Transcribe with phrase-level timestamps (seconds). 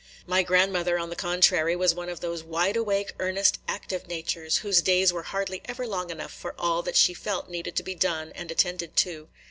[0.25, 4.81] My grandmother, on the contrary, was one of those wide awake, earnest, active natures, whose
[4.81, 8.31] days were hardly ever long enough for all that she felt needed to be done
[8.33, 9.29] and attended to.